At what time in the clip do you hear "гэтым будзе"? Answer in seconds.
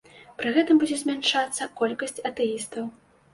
0.55-0.97